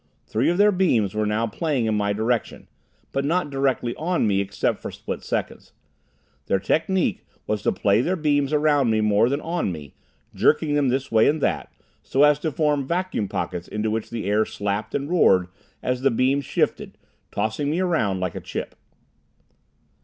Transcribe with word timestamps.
Three 0.25 0.49
of 0.49 0.57
their 0.57 0.71
beams 0.71 1.13
were 1.13 1.27
now 1.27 1.45
playing 1.45 1.85
in 1.85 1.93
my 1.93 2.11
direction, 2.11 2.67
but 3.11 3.23
not 3.23 3.51
directly 3.51 3.95
on 3.97 4.25
me 4.25 4.41
except 4.41 4.79
for 4.79 4.89
split 4.89 5.21
seconds. 5.23 5.73
Their 6.47 6.57
technique 6.57 7.23
was 7.45 7.61
to 7.61 7.71
play 7.71 8.01
their 8.01 8.15
beams 8.15 8.51
around 8.51 8.89
me 8.89 8.99
more 8.99 9.29
than 9.29 9.41
on 9.41 9.71
me, 9.71 9.93
jerking 10.33 10.73
them 10.73 10.89
this 10.89 11.11
way 11.11 11.27
and 11.27 11.39
that, 11.43 11.71
so 12.01 12.23
as 12.23 12.39
to 12.39 12.51
form 12.51 12.87
vacuum 12.87 13.27
pockets 13.27 13.67
into 13.67 13.91
which 13.91 14.09
the 14.09 14.25
air 14.25 14.43
slapped 14.43 14.95
and 14.95 15.07
roared 15.07 15.49
as 15.83 16.01
the 16.01 16.09
beams 16.09 16.45
shifted, 16.45 16.97
tossing 17.31 17.69
me 17.69 17.79
around 17.79 18.19
like 18.19 18.33
a 18.33 18.41
chip. 18.41 18.73